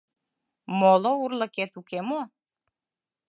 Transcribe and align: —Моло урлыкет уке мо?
—Моло 0.79 1.11
урлыкет 1.23 1.71
уке 1.79 1.99
мо? 2.09 2.21